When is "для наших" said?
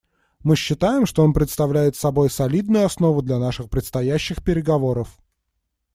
3.21-3.69